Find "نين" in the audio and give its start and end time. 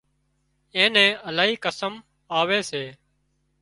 0.93-1.13